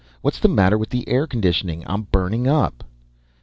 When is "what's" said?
0.21-0.39